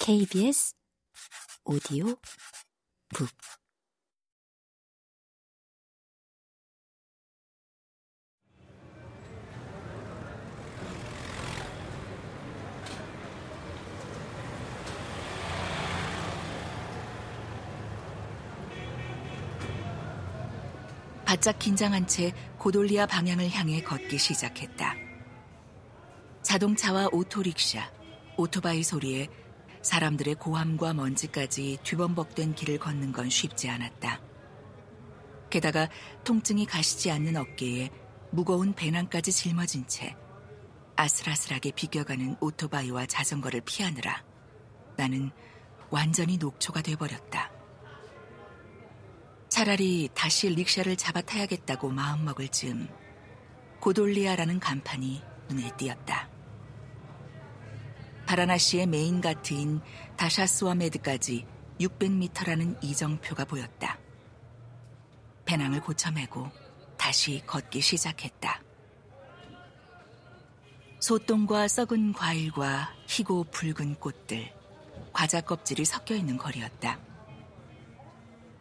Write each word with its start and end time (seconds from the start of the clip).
KBS 0.00 0.74
오디오 1.64 2.16
북 3.14 3.28
바짝 21.30 21.60
긴장한 21.60 22.08
채 22.08 22.32
고돌리아 22.58 23.06
방향을 23.06 23.50
향해 23.50 23.80
걷기 23.80 24.18
시작했다. 24.18 24.96
자동차와 26.42 27.08
오토릭샤, 27.12 27.88
오토바이 28.40 28.82
소리에 28.82 29.28
사람들의 29.82 30.36
고함과 30.36 30.94
먼지까지 30.94 31.76
뒤범벅된 31.82 32.54
길을 32.54 32.78
걷는 32.78 33.12
건 33.12 33.28
쉽지 33.28 33.68
않았다. 33.68 34.18
게다가 35.50 35.90
통증이 36.24 36.64
가시지 36.64 37.10
않는 37.10 37.36
어깨에 37.36 37.90
무거운 38.30 38.72
배낭까지 38.72 39.30
짊어진 39.30 39.86
채 39.86 40.16
아슬아슬하게 40.96 41.72
비껴가는 41.72 42.36
오토바이와 42.40 43.04
자전거를 43.04 43.60
피하느라 43.60 44.24
나는 44.96 45.30
완전히 45.90 46.38
녹초가 46.38 46.80
돼버렸다. 46.80 47.52
차라리 49.50 50.08
다시 50.14 50.48
릭샤를 50.48 50.96
잡아 50.96 51.20
타야겠다고 51.20 51.90
마음먹을 51.90 52.48
즈음 52.48 52.88
고돌리아라는 53.80 54.60
간판이 54.60 55.22
눈에 55.50 55.76
띄었다. 55.76 56.39
바라나시의 58.30 58.86
메인 58.86 59.20
가트인 59.20 59.80
다샤스와메드까지 60.16 61.44
600m라는 61.80 62.76
이정표가 62.80 63.44
보였다. 63.44 63.98
배낭을 65.46 65.80
고쳐매고 65.80 66.48
다시 66.96 67.42
걷기 67.44 67.80
시작했다. 67.80 68.62
소똥과 71.00 71.66
썩은 71.66 72.12
과일과 72.12 72.94
희고 73.08 73.46
붉은 73.50 73.96
꽃들, 73.96 74.54
과자 75.12 75.40
껍질이 75.40 75.84
섞여 75.84 76.14
있는 76.14 76.36
거리였다. 76.36 77.00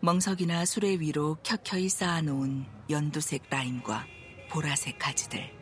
멍석이나 0.00 0.64
수레 0.64 1.00
위로 1.00 1.36
켜켜이 1.42 1.90
쌓아놓은 1.90 2.64
연두색 2.88 3.42
라임과 3.50 4.06
보라색 4.48 4.98
가지들, 4.98 5.52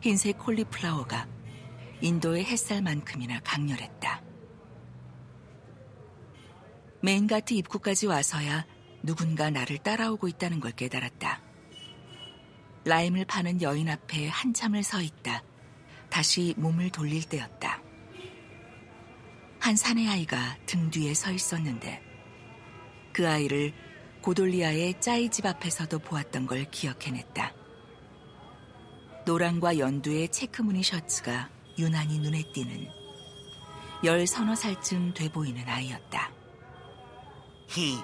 흰색 0.00 0.38
콜리플라워가 0.38 1.39
인도의 2.00 2.44
햇살만큼이나 2.44 3.40
강렬했다. 3.40 4.22
메인가트 7.02 7.54
입구까지 7.54 8.06
와서야 8.06 8.66
누군가 9.02 9.50
나를 9.50 9.78
따라오고 9.78 10.28
있다는 10.28 10.60
걸 10.60 10.72
깨달았다. 10.72 11.42
라임을 12.84 13.24
파는 13.26 13.62
여인 13.62 13.88
앞에 13.88 14.28
한참을 14.28 14.82
서 14.82 15.00
있다. 15.00 15.42
다시 16.08 16.54
몸을 16.56 16.90
돌릴 16.90 17.24
때였다. 17.24 17.82
한 19.60 19.76
사내 19.76 20.08
아이가 20.08 20.56
등 20.66 20.90
뒤에 20.90 21.14
서 21.14 21.30
있었는데 21.30 22.02
그 23.12 23.28
아이를 23.28 23.74
고돌리아의 24.22 25.00
짜이 25.00 25.28
집 25.28 25.46
앞에서도 25.46 25.98
보았던 25.98 26.46
걸 26.46 26.64
기억해냈다. 26.70 27.54
노랑과 29.26 29.78
연두의 29.78 30.30
체크무늬 30.30 30.82
셔츠가 30.82 31.50
유난히 31.80 32.18
눈에 32.18 32.42
띄는 32.52 32.88
열 34.04 34.26
서너 34.26 34.54
살쯤 34.54 35.14
돼 35.14 35.30
보이는 35.30 35.66
아이였다. 35.66 36.30
히, 37.68 37.98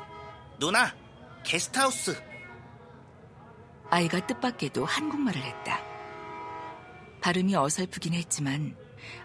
누나, 0.58 0.94
게스트하우스. 1.44 2.20
아이가 3.90 4.26
뜻밖에도 4.26 4.84
한국말을 4.84 5.42
했다. 5.42 5.80
발음이 7.20 7.54
어설프긴 7.54 8.14
했지만 8.14 8.76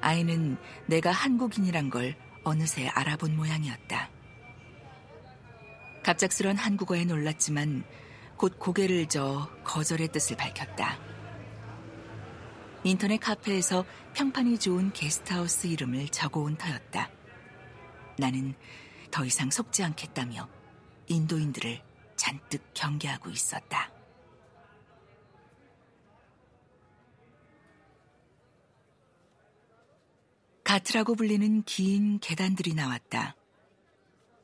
아이는 0.01 0.57
내가 0.85 1.11
한국인이란 1.11 1.90
걸 1.90 2.16
어느새 2.44 2.88
알아본 2.90 3.35
모양이었다. 3.35 4.09
갑작스런 6.03 6.57
한국어에 6.57 7.06
놀랐지만 7.06 7.84
곧 8.35 8.57
고개를 8.59 9.07
저 9.07 9.50
거절의 9.63 10.09
뜻을 10.09 10.35
밝혔다. 10.35 11.10
인터넷 12.84 13.18
카페에서 13.18 13.86
평판이 14.16 14.58
좋은 14.58 14.92
게스트하우스 14.92 15.68
이름을 15.68 16.09
적어온 16.09 16.58
터였다. 16.58 17.12
나는 18.18 18.56
더 19.12 19.24
이상 19.24 19.52
속지 19.52 19.84
않겠다며 19.84 20.50
인도인들을 21.08 21.80
잔뜩 22.16 22.64
경계하고 22.74 23.30
있었다. 23.30 23.91
가트라고 30.64 31.14
불리는 31.16 31.64
긴 31.64 32.20
계단들이 32.20 32.74
나왔다. 32.74 33.36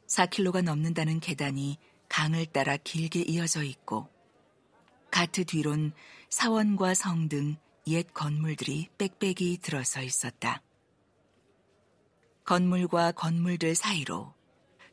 4킬로가 0.08 0.62
넘는다는 0.62 1.20
계단이 1.20 1.80
강을 2.08 2.46
따라 2.48 2.78
길게 2.78 3.22
이어져 3.22 3.64
있고 3.64 4.10
가트 5.10 5.44
뒤론 5.44 5.94
사원과 6.30 6.94
성 6.94 7.30
등 7.30 7.58
옛 7.88 8.14
건물들이 8.14 8.90
빽빽이 8.98 9.60
들어서 9.62 10.02
있었다. 10.02 10.62
건물과 12.44 13.14
건물들 13.14 13.76
사이로 13.76 14.34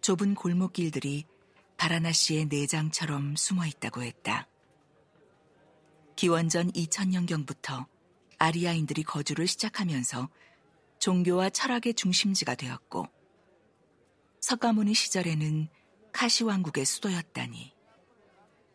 좁은 0.01 0.35
골목길들이 0.35 1.27
바라나시의 1.77 2.47
내장처럼 2.47 3.35
숨어 3.37 3.67
있다고 3.67 4.03
했다. 4.03 4.49
기원전 6.15 6.71
2000년경부터 6.71 7.87
아리아인들이 8.39 9.03
거주를 9.03 9.49
시작하면서 9.49 10.29
종교와 11.01 11.51
철학의 11.51 11.95
중심지가 11.95 12.55
되었고 12.55 13.07
석가모니 14.41 14.95
시절에는 14.95 15.69
카시 16.13 16.45
왕국의 16.45 16.85
수도였다니 16.85 17.75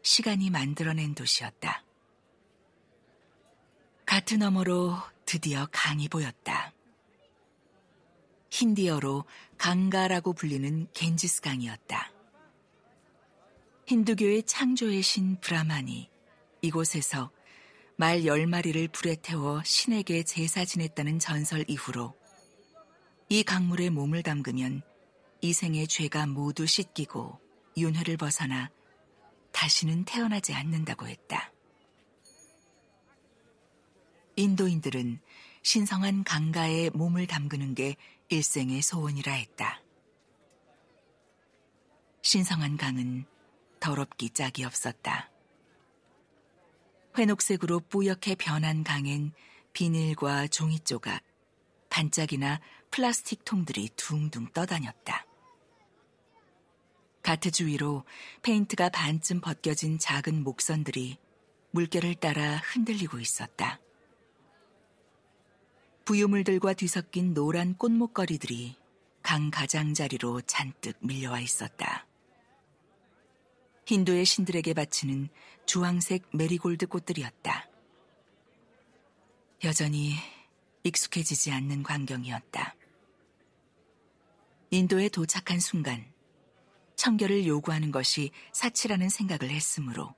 시간이 0.02 0.50
만들어낸 0.50 1.16
도시였다. 1.16 1.85
같은 4.29 4.40
너머로 4.40 4.95
드디어 5.25 5.67
강이 5.72 6.07
보였다. 6.07 6.72
힌디어로 8.51 9.25
강가라고 9.57 10.34
불리는 10.34 10.88
겐지스 10.94 11.41
강이었다. 11.41 12.12
힌두교의 13.88 14.44
창조의 14.44 15.01
신 15.01 15.40
브라만이 15.41 16.12
이곳에서 16.62 17.31
말 17.95 18.23
열마리를 18.23 18.90
불에 18.90 19.16
태워 19.16 19.63
신에게 19.63 20.22
제사 20.22 20.63
지냈다는 20.63 21.17
전설 21.17 21.66
이후로 21.67 22.16
이 23.29 23.41
강물에 23.41 23.90
몸을 23.90 24.22
담그면 24.22 24.84
이생의 25.41 25.88
죄가 25.88 26.28
모두 26.28 26.67
씻기고 26.67 27.40
윤회를 27.78 28.17
벗어나 28.17 28.69
다시는 29.53 30.06
태어나지 30.06 30.53
않는다고 30.53 31.07
했다. 31.07 31.51
인도인들은 34.39 35.19
신성한 35.63 36.23
강가에 36.23 36.91
몸을 36.91 37.27
담그는 37.27 37.75
게 37.75 37.97
일생의 38.29 38.81
소원이라 38.81 39.33
했다. 39.33 39.81
신성한 42.22 42.78
강은 42.78 43.25
더럽기 43.81 44.29
짝이 44.29 44.63
없었다. 44.63 45.29
회녹색으로 47.17 47.81
뿌옇게 47.81 48.35
변한 48.35 48.85
강엔 48.85 49.33
비닐과 49.73 50.47
종이 50.47 50.79
조각, 50.79 51.22
반짝이나 51.89 52.61
플라스틱 52.91 53.44
통들이 53.44 53.90
둥둥 53.97 54.53
떠다녔다. 54.53 55.25
가트 57.22 57.52
주위로 57.52 58.05
페인트가 58.41 58.87
반쯤 58.87 59.41
벗겨진 59.41 59.99
작은 59.99 60.43
목선들이 60.43 61.17
물결을 61.72 62.16
따라 62.16 62.55
흔들리고 62.58 63.19
있었다. 63.19 63.81
부유물들과 66.09 66.73
뒤섞인 66.73 67.35
노란 67.35 67.76
꽃목걸이들이 67.76 68.76
강 69.22 69.52
가장자리로 69.52 70.41
잔뜩 70.41 70.97
밀려와 71.02 71.40
있었다. 71.40 72.08
힌두의 73.85 74.26
신들에게 74.26 74.73
바치는 74.73 75.29
주황색 75.67 76.29
메리골드 76.34 76.88
꽃들이었다. 76.88 77.70
여전히 79.66 80.16
익숙해지지 80.82 81.52
않는 81.52 81.84
광경이었다. 81.84 82.76
인도에 84.72 85.09
도착한 85.09 85.59
순간 85.59 86.12
청결을 86.96 87.46
요구하는 87.46 87.91
것이 87.91 88.32
사치라는 88.52 89.09
생각을 89.09 89.52
했으므로 89.52 90.16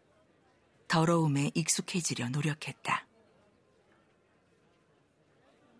더러움에 0.87 1.51
익숙해지려 1.53 2.29
노력했다. 2.29 3.10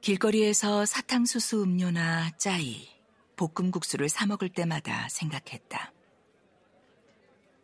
길거리에서 0.02 0.84
사탕수수 0.88 1.62
음료나 1.62 2.32
짜이, 2.38 2.90
볶음국수를 3.36 4.10
사 4.10 4.26
먹을 4.26 4.50
때마다 4.50 5.08
생각했다. 5.10 5.94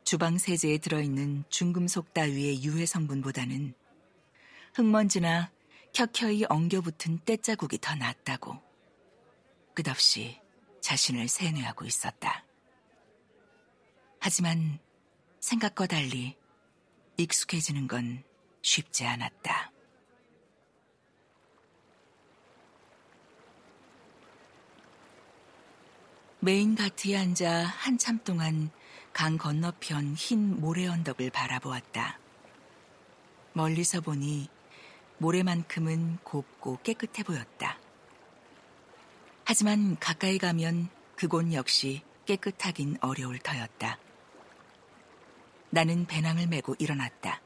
주방 0.04 0.38
세제에 0.38 0.78
들어있는 0.78 1.46
중금속 1.50 2.14
따위의 2.14 2.64
유해 2.64 2.86
성분보다는 2.86 3.74
흙먼지나 4.76 5.52
켜켜이 5.94 6.44
엉겨붙은 6.48 7.22
떼자국이 7.26 7.80
더 7.80 7.96
낫다고 7.96 8.56
끝없이 9.74 10.40
자신을 10.80 11.28
세뇌하고 11.28 11.86
있었다. 11.86 12.46
하지만 14.20 14.80
생각과 15.40 15.88
달리 15.88 16.38
익숙해지는 17.18 17.88
건 17.88 18.24
쉽지 18.62 19.06
않았다. 19.06 19.72
메인 26.48 26.76
가트에 26.76 27.18
앉아 27.18 27.66
한참 27.66 28.20
동안 28.24 28.72
강 29.12 29.38
건너편 29.38 30.14
흰 30.14 30.62
모래 30.62 30.88
언덕을 30.88 31.30
바라보았다. 31.30 32.20
멀리서 33.52 34.00
보니 34.00 34.48
모래만큼은 35.18 36.20
곱고 36.24 36.80
깨끗해 36.84 37.24
보였다. 37.24 37.78
하지만 39.44 39.98
가까이 40.00 40.38
가면 40.38 40.88
그곳 41.18 41.52
역시 41.52 42.02
깨끗하긴 42.26 43.00
어려울 43.02 43.40
터였다. 43.40 44.00
나는 45.70 46.06
배낭을 46.06 46.48
메고 46.48 46.78
일어났다. 46.80 47.42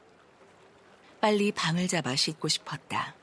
빨리 1.19 1.51
방을 1.51 1.87
잡아 1.87 2.15
씻고 2.15 2.47
싶었다. 2.49 3.15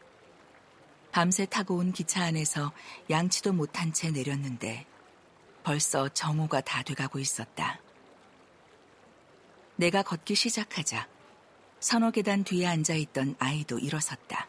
밤새 1.13 1.47
타고 1.47 1.77
온 1.77 1.93
기차 1.93 2.25
안에서 2.25 2.73
양치도 3.09 3.53
못한 3.53 3.93
채 3.93 4.11
내렸는데 4.11 4.85
벌써 5.63 6.09
정오가 6.09 6.61
다 6.61 6.83
돼가고 6.83 7.19
있었다. 7.19 7.81
내가 9.77 10.03
걷기 10.03 10.35
시작하자 10.35 11.09
서너 11.81 12.11
계단 12.11 12.43
뒤에 12.43 12.67
앉아 12.67 12.95
있던 12.95 13.37
아이도 13.39 13.79
일어섰다. 13.79 14.49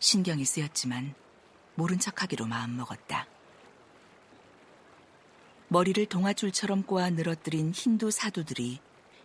신경이 0.00 0.44
쓰였지만 0.44 1.14
모른 1.74 1.98
척하기로 1.98 2.46
마음먹었다. 2.46 3.26
머리를 5.68 6.06
동아줄처럼 6.06 6.82
꼬아 6.82 7.10
늘어뜨린 7.10 7.72
힌두 7.72 8.10
사두들이 8.10 8.80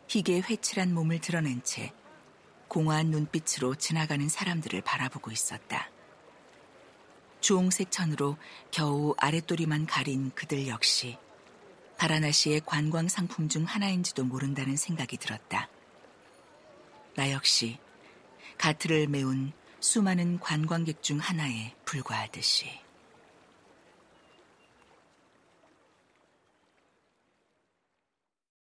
희게 0.08 0.42
회칠한 0.42 0.94
몸을 0.94 1.20
드러낸 1.20 1.64
채 1.64 1.94
공허한 2.68 3.08
눈빛으로 3.08 3.76
지나가는 3.76 4.28
사람들을 4.28 4.82
바라보고 4.82 5.32
있었다. 5.32 5.90
주홍색 7.44 7.92
천으로 7.92 8.38
겨우 8.72 9.14
아랫도리만 9.18 9.86
가린 9.86 10.32
그들 10.34 10.70
역시 10.70 11.18
바라나시의 11.98 12.62
관광 12.66 13.10
상품 13.10 13.50
중 13.50 13.66
하나인지도 13.66 14.24
모른다는 14.24 14.78
생각이 14.78 15.18
들었다. 15.18 15.68
나 17.16 17.32
역시 17.32 17.80
가트를 18.58 19.08
메운 19.08 19.52
수많은 19.82 20.40
관광객 20.40 21.04
중 21.04 21.18
하나에 21.20 21.76
불과하듯이. 21.84 22.83